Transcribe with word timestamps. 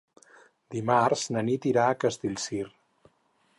Dimarts 0.75 1.27
na 1.35 1.45
Nit 1.51 1.69
irà 1.73 1.85
a 1.91 1.99
Castellcir. 2.05 2.65